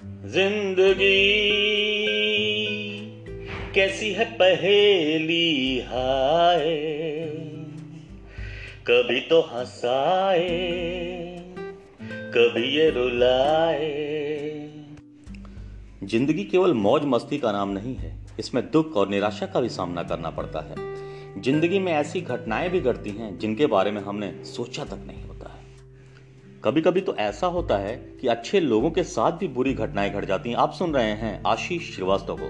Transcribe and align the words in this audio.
ज़िंदगी। 0.00 1.04
कैसी 3.74 4.10
है 4.12 4.24
पहेली 4.32 5.80
हाय? 5.80 6.64
कभी 8.86 9.20
तो 9.20 9.40
हंसाए, 9.40 10.48
कभी 12.34 12.62
ये 12.76 12.88
रुलाए। 12.90 13.90
ज़िंदगी 16.04 16.44
केवल 16.44 16.74
मौज 16.74 17.04
मस्ती 17.04 17.38
का 17.38 17.52
नाम 17.52 17.68
नहीं 17.68 17.94
है, 17.94 18.16
इसमें 18.38 18.70
दुख 18.70 18.96
और 18.96 19.08
निराशा 19.08 19.46
का 19.46 19.60
भी 19.60 19.68
सामना 19.68 20.02
करना 20.02 20.30
पड़ता 20.30 20.60
है। 20.60 20.76
ज़िंदगी 21.42 21.78
में 21.78 21.92
ऐसी 21.92 22.20
घटनाएँ 22.20 22.70
भी 22.70 22.80
घटती 22.80 23.10
हैं 23.10 23.38
जिनके 23.38 23.66
बारे 23.66 23.90
में 23.90 24.00
हमने 24.02 24.32
सोचा 24.44 24.84
तक 24.84 25.04
नहीं। 25.06 25.27
कभी 26.64 26.80
कभी 26.80 27.00
तो 27.00 27.16
ऐसा 27.16 27.46
होता 27.46 27.76
है 27.76 27.96
कि 27.96 28.28
अच्छे 28.28 28.60
लोगों 28.60 28.90
के 28.90 29.02
साथ 29.02 29.32
भी 29.32 29.48
बुरी 29.48 29.74
घटनाएँ 29.74 30.10
घट 30.10 30.24
जाती 30.24 30.50
हैं। 30.50 30.56
आप 30.56 30.72
सुन 30.72 30.94
रहे 30.94 31.12
हैं 31.12 31.42
आशीष 31.46 31.94
श्रीवास्तव 31.94 32.36
को। 32.40 32.48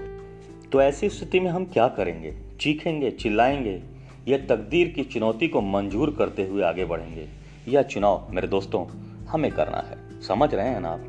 तो 0.69 0.81
ऐसी 0.81 1.09
स्थिति 1.09 1.39
में 1.39 1.51
हम 1.51 1.65
क्या 1.65 1.87
करेंगे? 1.87 2.35
चीखेंगे, 2.59 3.11
चिल्लाएँगे 3.11 3.81
या 4.27 4.37
तकदीर 4.37 4.87
की 4.87 5.03
चुनौती 5.03 5.47
को 5.47 5.61
मंजूर 5.61 6.15
करते 6.17 6.43
हुए 6.43 6.63
आगे 6.63 6.85
बढ़ेंगे? 6.85 7.27
यह 7.67 7.81
चुनाव 7.81 8.27
मेरे 8.29 8.47
दोस्तों, 8.47 8.85
हमें 9.25 9.51
करना 9.51 9.77
है। 9.77 10.21
समझ 10.21 10.53
रहे 10.53 10.69
हैं 10.69 10.81
ना 10.81 10.89
आप? 10.89 11.05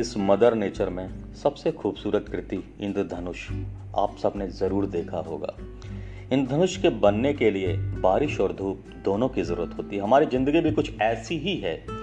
इस 0.00 0.14
मदर 0.16 0.54
नेचर 0.54 0.88
में 0.88 1.34
सबसे 1.34 1.72
खूबसूरत 1.72 2.28
कृति 2.28 2.74
इंद्रधनुष। 2.80 3.50
आप 3.96 4.16
सबने 4.22 4.48
ज़रूर 4.48 4.86
देखा 4.86 5.18
होगा। 5.18 5.56
इंद्रधनुष 6.32 6.76
के 6.76 6.88
बनने 6.88 7.34
के 7.34 7.50
लिए 7.50 7.76
बारिश 7.76 8.40
और 8.40 8.52
धूप 8.52 8.84
दोनों 9.04 9.28
की 9.28 9.42
ज़रूरत 9.42 9.78
होती 9.78 9.96
है। 9.96 10.02
हमारी 10.02 10.26
ज़िंदगी 10.26 10.60
भी 10.60 10.72
कुछ 10.72 11.00
ऐसी 11.00 11.38
ही 11.38 11.56
है। 11.56 11.95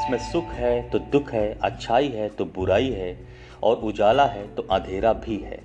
इसमें 0.00 0.18
सुख 0.20 0.52
है 0.54 0.90
तो 0.90 0.98
दुख 0.98 1.32
है, 1.32 1.58
अच्छाई 1.62 2.08
है 2.08 2.28
तो 2.28 2.44
बुराई 2.46 2.90
है 2.90 3.16
और 3.62 3.76
उजाला 3.78 4.24
है 4.26 4.46
तो 4.54 4.62
अंधेरा 4.64 5.12
भी 5.14 5.36
है। 5.38 5.58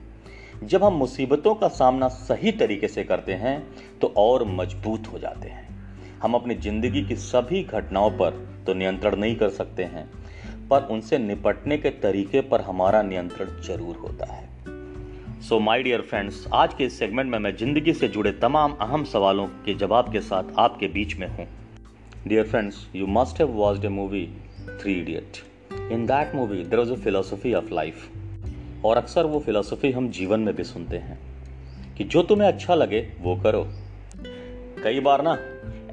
जब 0.63 0.83
हम 0.83 0.93
मुसीबतों 0.93 1.53
का 1.55 1.67
सामना 1.69 2.07
सही 2.07 2.51
तरीके 2.53 2.87
से 2.87 3.03
करते 3.03 3.33
हैं 3.35 3.55
तो 3.99 4.13
और 4.17 4.43
मज़बूत 4.49 5.07
हो 5.07 5.19
जाते 5.19 5.49
हैं। 5.49 5.63
हम 6.21 6.33
अपनी 6.33 6.55
ज़िंदगी 6.57 7.03
की 7.03 7.15
सभी 7.15 7.63
घटनाओं 7.63 8.11
पर 8.11 8.45
तो 8.65 8.73
नियंत्रण 8.73 9.15
नहीं 9.15 9.35
कर 9.35 9.49
सकते 9.51 9.83
हैं, 9.85 10.09
पर 10.69 10.87
उनसे 10.91 11.17
निपटने 11.17 11.77
के 11.77 11.89
तरीके 12.01 12.41
पर 12.43 12.61
हमारा 12.61 13.01
नियंत्रण 13.03 13.61
ज़रूर 13.61 13.95
होता 13.97 14.31
है। 14.33 14.43
सो 15.41 15.59
माय 15.59 15.83
डियर 15.83 16.01
फ्रेंड्स 16.01 16.45
आज 16.53 16.73
के 16.73 16.83
इस 16.83 16.97
सेगमेंट 16.99 17.31
में 17.31 17.37
मैं 17.39 17.55
ज़िंदगी 17.57 17.93
से 17.93 18.07
जुड़े 18.07 18.31
तमाम 18.41 18.77
अहम 18.81 19.03
सवालों 19.05 19.47
के 19.65 19.73
जवाब 19.75 20.11
के 20.11 20.21
साथ 20.21 20.57
आपके 20.59 20.87
बीच 20.89 21.17
में 21.17 21.27
हूँ। 21.27 21.47
Dear 22.27 22.43
friends 22.43 22.87
you 22.95 23.07
must 23.07 23.39
have 23.39 23.49
watched 23.49 23.85
a 23.85 23.87
movie 23.87 24.29
three 24.81 24.93
idiot 24.93 25.37
in 25.91 26.05
that 26.05 26.35
movie 26.35 26.63
there 26.63 26.79
was 26.79 26.91
a 26.91 26.95
philosophy 26.95 27.53
of 27.53 27.73
life 27.73 28.09
और 28.85 28.97
अक्सर 28.97 29.25
वो 29.25 29.39
फिलॉसफी 29.39 29.91
हम 29.91 30.09
जीवन 30.09 30.39
में 30.39 30.55
भी 30.55 30.63
सुनते 30.63 30.97
हैं 30.97 31.19
कि 31.97 32.03
जो 32.03 32.23
तुम्हें 32.23 32.47
अच्छा 32.47 32.75
लगे, 32.75 33.13
वो 33.21 33.35
करो। 33.35 33.67
कई 34.83 34.99
बार 34.99 35.21
ना, 35.21 35.37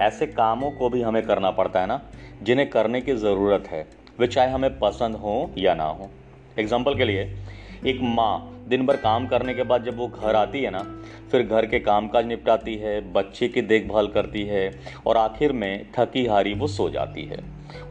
ऐसे 0.05 0.27
कामों 0.27 0.70
को 0.70 0.88
भी 0.88 1.03
हमें 1.03 1.22
करना 1.27 1.50
पड़ता 1.50 1.80
है 1.80 1.86
ना, 1.86 2.03
जिन्हें 2.42 2.70
करने 2.70 3.00
की 3.00 3.14
ज़रूरत 3.14 3.64
है, 3.66 3.88
वे 4.19 4.27
चाहे 4.27 4.50
हमें 4.50 4.78
पसंद 4.78 5.16
हो 5.16 5.50
या 5.58 5.75
ना 5.75 5.84
हो। 5.84 6.10
एग्ज़ाम्पल 6.58 6.94
के 6.94 7.05
लिए, 7.05 7.38
एक 7.86 7.98
माँ 8.03 8.52
दिन 8.69 8.87
भर 8.87 8.97
काम 8.97 9.27
करने 9.27 9.55
के 9.55 9.63
बाद 9.63 9.85
जब 9.85 9.97
वो 9.97 10.09
घर 10.09 10.35
आती 10.35 10.63
है 10.63 10.71
ना, 10.71 10.83
फिर 11.31 11.43
घर 11.43 11.67
के 11.67 11.79
काम 11.81 12.09
काज 12.09 12.27
निपटाती 12.27 12.77
है, 12.77 13.13
बच्चे 13.13 13.49
की 13.49 13.63
देखभाल 13.63 14.09
करती 14.09 14.43
है 14.43 14.71
और 15.07 15.17
आखिर 15.17 15.53
में 15.53 15.87
थकी 15.99 16.27
हारी 16.27 16.55
वो 16.55 16.67
सो 16.67 16.89
जाती 16.91 17.25
है। 17.25 17.39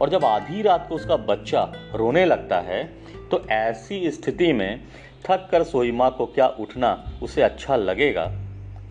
और 0.00 0.10
जब 0.10 0.24
आधी 0.24 0.62
रात 0.62 0.86
को 0.88 0.94
उसका 0.94 1.16
बच्चा 1.16 1.72
रोने 1.94 2.24
लगता 2.24 2.60
है 2.60 2.84
तो 3.30 3.44
ऐसी 3.50 4.10
स्थिति 4.10 4.52
में 4.52 4.80
थक 5.26 5.48
कर 5.50 5.62
सोई 5.62 5.92
माँ 5.92 6.10
को 6.10 6.26
क्या 6.26 6.46
उठना 6.46 7.12
उसे 7.22 7.42
अच्छा 7.42 7.76
लगेगा? 7.76 8.30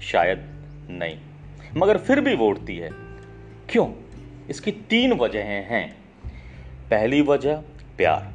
शायद 0.02 0.40
नहीं। 0.90 1.18
मगर 1.78 1.98
फिर 1.98 2.22
भी 2.22 2.36
वो 2.36 2.48
उठती 2.48 2.78
है। 2.78 2.90
क्यों? 3.70 3.88
इसकी 4.50 4.72
तीन 4.72 5.14
वजहें 5.14 5.66
हैं। 5.66 5.96
पहली 6.90 7.22
वजह 7.22 7.56
प्यार, 7.98 8.32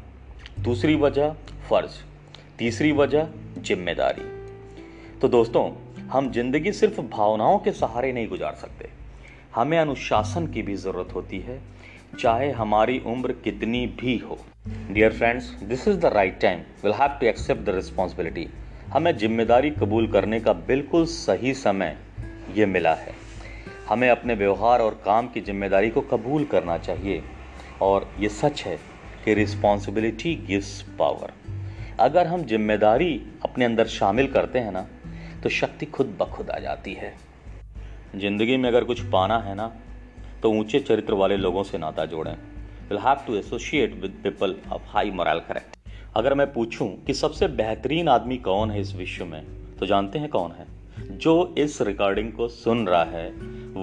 दूसरी 0.63 0.95
वजह 0.95 1.29
फ़र्ज़। 1.71 1.91
तीसरी 2.59 2.93
वजह, 2.93 3.27
ज़िम्मेदारी। 3.59 4.23
तो 5.21 5.29
दोस्तों, 5.29 5.71
हम 6.11 6.31
ज़िंदगी 6.33 6.73
सिर्फ़ 6.73 7.01
भावनाओं 7.01 7.59
के 7.59 7.73
सहारे 7.73 8.13
नहीं 8.13 8.29
गुजार 8.29 8.55
सकते। 8.55 8.89
हमें 9.55 9.79
अनुशासन 9.79 10.47
की 10.47 10.63
भी 10.63 10.77
ज़रूरत 10.77 11.15
होती 11.15 11.39
है, 11.39 11.59
चाहे 12.19 12.51
हमारी 12.51 12.99
उम्र 13.07 13.33
कितनी 13.45 13.87
भी 14.01 14.17
हो। 14.19 14.39
Dear 14.91 15.13
friends 15.13 15.51
this 15.63 15.87
is 15.89 15.97
the 15.97 16.05
right 16.05 16.41
time 16.41 16.61
will 16.85 16.93
have 16.93 17.19
to 17.21 17.27
accept 17.27 17.63
the 17.63 17.75
responsibility 17.75 18.47
हमें 18.93 19.17
ज़िम्मेदारी 19.19 19.71
कबूल 19.71 20.07
करने 20.13 20.41
का 20.41 20.53
बिल्कुल 20.53 21.05
सही 21.07 21.55
समय 21.55 21.97
ये 22.55 22.67
मिला 22.67 22.95
है। 22.95 23.15
हमें 23.89 24.09
अपने 24.11 24.35
व्यवहार 24.35 24.81
और 24.81 25.01
काम 25.05 25.29
की 25.29 25.41
ज़िम्मेदारी 25.41 25.91
को 25.91 26.01
कबूल 26.01 26.45
करना 26.45 26.79
चाहिए। 26.79 27.23
और 27.83 28.09
ये 28.21 28.29
सच 28.29 28.63
है 28.63 28.79
कि 29.25 29.35
रिस्पॉन्सिबिलिटी 29.35 30.35
गिव्स 30.47 30.81
पावर 30.99 31.33
अगर 32.01 32.27
हम 32.27 32.43
ज़िम्मेदारी 32.43 33.15
अपने 33.45 33.65
अंदर 33.65 33.87
शामिल 33.87 34.27
करते 34.27 34.59
हैं 34.59 34.73
ना 34.73 34.81
तो 35.43 35.49
शक्ति 35.49 35.87
खुद 35.87 36.07
ब 36.21 36.25
खुद 36.25 36.51
आ 36.51 36.59
जाती 36.59 36.93
है। 36.95 37.13
ज़िंदगी 38.17 38.57
में 38.57 38.69
अगर 38.69 38.85
कुछ 38.85 39.01
पाना 39.03 39.39
है 39.39 39.55
ना 39.55 39.71
तो 40.43 40.51
ऊँचे 40.51 40.81
चरित्र 40.81 41.15
वाले 41.15 41.37
लोगों 41.37 41.63
से 41.63 41.79
नाता 41.79 42.05
जोड़ें। 42.07 42.33
Will 42.89 42.99
have 42.99 43.21
to 43.27 43.37
associate 43.37 43.95
with 43.95 44.21
people 44.25 44.57
of 44.73 44.83
high 44.87 45.11
moral 45.11 45.39
correct 45.39 45.77
अगर 46.17 46.35
मैं 46.35 46.53
पूछूँ 46.53 46.89
कि 47.05 47.15
सबसे 47.15 47.49
बेहतरीन 47.49 48.09
आदमी 48.09 48.37
कौन 48.39 48.71
है 48.71 48.81
इस 48.81 48.95
विश्व 48.97 49.25
में 49.25 49.43
तो 49.79 49.87
जानते 49.87 50.19
हैं 50.19 50.29
कौन 50.29 50.53
है? 50.53 50.67
जो 51.11 51.55
इस 51.59 51.81
रिकॉर्डिंग 51.83 52.33
को 52.33 52.49
सुन 52.49 52.87
रहा 52.87 53.05
है, 53.05 53.29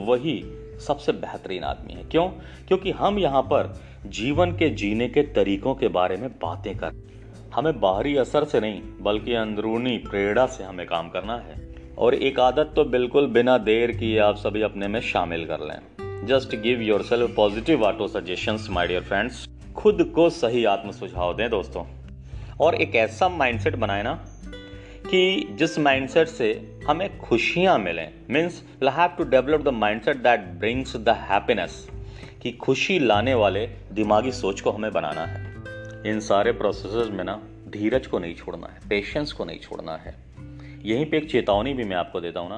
वही 0.06 0.42
सबसे 0.88 1.12
बेहतरीन 1.14 1.64
आदमी 1.64 1.94
है। 1.94 2.04
क्यों? 2.04 2.28
क्योंकि 2.68 2.92
हम 2.92 3.20
यहाँ 3.20 3.42
पर 3.44 3.74
जीवन 4.06 4.52
के 4.52 4.70
जीने 4.72 5.08
के 5.10 5.22
तरीकों 5.34 5.76
के 5.76 5.88
बारे 5.90 6.18
में 6.18 6.30
बातें 6.42 6.76
कर 6.78 7.02
हमें 7.54 7.80
बाहरी 7.80 8.16
असर 8.18 8.44
से 8.44 8.60
नहीं, 8.60 8.82
बल्कि 9.02 9.34
अंदरूनी 9.34 9.98
प्रेरणा 9.98 10.46
से 10.46 10.64
हमें 10.64 10.86
काम 10.88 11.10
करना 11.10 11.36
है। 11.38 11.56
और 11.98 12.14
एक 12.14 12.40
आदत 12.40 12.72
तो 12.76 12.84
बिल्कुल 12.86 13.28
बिना 13.28 13.58
देर 13.58 13.92
किए 13.92 14.18
आप 14.20 14.36
सभी 14.36 14.62
अपने 14.62 14.88
में 14.88 15.00
शामिल 15.02 15.46
कर 15.46 15.60
लें। 15.60 16.26
Just 16.28 16.56
give 16.56 16.82
yourself 17.02 17.36
positive 17.36 17.84
autosuggestion 18.08 18.58
my 18.70 18.88
dear 18.88 19.02
friends 19.02 19.48
खुद 19.76 20.12
को 20.16 20.30
सही 20.30 20.66
आत्म 20.66 20.92
सुझाव 20.92 21.36
दें, 21.38 21.50
दोस्तों। 21.50 21.86
और 22.60 22.76
एक 22.76 22.96
ऐसा 22.96 23.30
माइंडसेट 23.30 23.76
बनाए 23.76 24.04
ना 24.04 24.14
कि 25.06 25.48
जिस 25.52 25.80
माइंडसेट 25.80 26.28
से 26.28 26.80
हमें 26.88 27.18
खुशियाँ 27.20 27.78
मिलें 27.80 28.10
means 28.30 28.64
we 28.82 28.90
have 28.92 29.10
to 29.18 29.24
develop 29.24 29.62
the 29.62 29.68
mindset 29.68 30.18
that 30.18 30.40
brings 30.40 30.96
the 30.96 31.10
happiness 31.10 31.88
कि 32.42 32.52
खुशी 32.52 33.00
लाने 33.00 33.34
वाले 33.34 33.68
दिमागी 33.92 34.32
सोच 34.32 34.62
को 34.62 34.72
हमें 34.72 34.92
बनाना 34.94 35.26
है। 35.26 35.53
इन 36.06 36.20
सारे 36.20 36.52
प्रोसेस 36.52 37.10
में 37.10 37.24
ना 37.24 37.36
धीरज 37.68 38.08
को 38.08 38.20
नहीं 38.20 38.36
छोड़ना 38.36 38.68
है 38.68 38.80
पेशेंस 38.90 39.32
को 39.32 39.46
नहीं 39.46 39.60
छोड़ना 39.60 39.96
है। 39.96 40.16
यहीं 40.86 41.06
पे 41.06 41.18
एक 41.18 41.30
चेतावनी 41.32 41.74
भी 41.74 41.84
मैं 41.84 41.96
आपको 41.96 42.22
देता 42.22 42.40
हूँ 42.40 42.50
ना, 42.50 42.58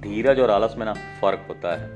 धीरज 0.00 0.40
और 0.40 0.50
आलस 0.50 0.74
में 0.78 0.84
ना 0.86 0.92
फ़र्क 0.92 1.46
होता 1.48 1.74
है। 1.74 1.88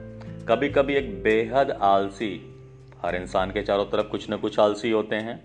कभी 0.48 0.68
कभी 0.68 0.94
एक 0.94 1.22
बेहद 1.22 1.70
आलसी, 1.70 2.56
हर 3.04 3.16
इंसान 3.16 3.50
के 3.50 3.62
चारों 3.62 3.84
तरफ़ 3.84 4.06
कुछ 4.06 4.28
ना 4.30 4.36
कुछ 4.36 4.58
आलसी 4.58 4.90
होते 4.90 5.16
हैं 5.16 5.40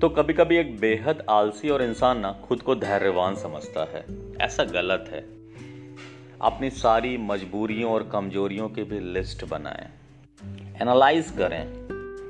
तो 0.00 0.08
कभी 0.08 0.32
कभी 0.32 0.56
एक 0.56 0.78
बेहद 0.80 1.24
आलसी 1.30 1.68
और 1.68 1.82
इंसान 1.82 2.18
ना 2.18 2.32
खुद 2.44 2.62
को 2.62 2.74
धैर्यवान 2.74 3.34
समझता 3.34 3.84
है। 3.84 4.04
ऐसा 4.40 4.64
गलत 4.64 5.10
है। 5.12 5.20
अपनी 6.40 6.70
सारी 6.70 7.16
मजबूरियों 7.18 7.92
और 7.92 8.08
कमजोरियों 8.12 8.68
की 8.68 8.82
भी 8.82 9.00
लिस्ट 9.12 9.44
बनाएँ 9.44 9.88
एनालाइज 10.82 11.30
करें। 11.30 11.87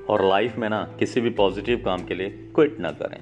और 0.09 0.25
लाइफ 0.29 0.57
में 0.57 0.69
ना 0.69 0.83
किसी 0.99 1.21
भी 1.21 1.31
पॉजिटिव 1.31 1.83
काम 1.85 2.05
के 2.05 2.15
लिए 2.15 2.29
क्विट 2.55 2.81
ना 2.81 2.91
करें। 2.91 3.21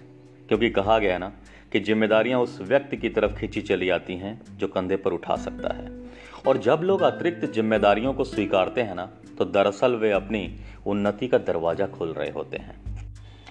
क्योंकि 0.48 0.70
कहा 0.70 0.98
गया 0.98 1.18
ना 1.18 1.32
कि 1.72 1.80
जिम्मेदारियाँ 1.80 2.40
उस 2.40 2.58
व्यक्ति 2.60 2.96
की 2.96 3.08
तरफ़ 3.08 3.32
खींची 3.32 3.60
चली 3.60 3.90
आती 3.90 4.14
हैं 4.14 4.40
जो 4.58 4.68
कंधे 4.68 4.96
पर 4.96 5.12
उठा 5.12 5.36
सकता 5.36 5.74
है। 5.74 5.90
और 6.48 6.58
जब 6.58 6.80
लोग 6.82 7.02
अतिरिक्त 7.02 7.44
जिम्मेदारियों 7.44 8.12
को 8.14 8.24
स्वीकारते 8.24 8.82
हैं 8.82 8.94
ना 8.94 9.10
तो 9.38 9.44
दरअसल 9.44 9.94
वे 9.94 10.10
अपनी 10.12 10.60
उन्नति 10.86 11.28
का 11.28 11.38
दरवाज़ा 11.38 11.86
खोल 11.86 12.12
रहे 12.12 12.30
होते 12.30 12.56
हैं। 12.56 12.76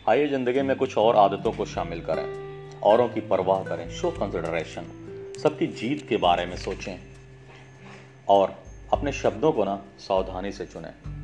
आइए 0.09 0.27
ज़िंदगी 0.27 0.61
में 0.61 0.77
कुछ 0.77 0.97
और 0.97 1.15
आदतों 1.15 1.51
को 1.51 1.65
शामिल 1.65 2.01
करें। 2.01 2.45
औरों 2.83 3.09
की 3.09 3.21
परवाह 3.21 3.63
करें। 3.63 3.89
शो 3.89 4.11
कंसिडरेशन 4.11 4.85
सबकी 5.43 5.67
जीत 5.67 6.07
के 6.09 6.17
बारे 6.17 6.45
में 6.45 6.55
सोचें। 6.57 6.97
और 8.29 8.55
अपने 8.93 9.11
शब्दों 9.11 9.51
को 9.51 9.65
ना 9.65 9.81
सावधानी 9.99 10.51
से 10.51 10.65
चुनें। 10.65 11.14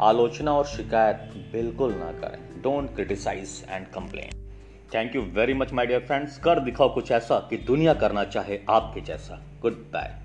आलोचना 0.00 0.52
और 0.52 0.64
शिकायत 0.64 1.32
बिल्कुल 1.52 1.92
ना 1.92 2.10
करें। 2.12 2.62
Don't 2.62 2.94
criticise 2.94 3.64
and 3.68 3.86
complain 3.86 4.48
thank 4.94 5.14
you 5.16 5.22
very 5.22 5.54
much 5.54 5.72
my 5.72 5.86
dear 5.86 6.00
friends 6.00 6.38
कर 6.38 6.60
दिखाओ 6.60 6.94
कुछ 6.94 7.10
ऐसा 7.12 7.38
कि 7.50 7.56
दुनिया 7.56 7.94
करना 7.94 8.24
चाहे 8.24 8.60
आपके 8.70 9.00
जैसा। 9.00 9.42
Good 9.62 9.72
bye 9.72 10.18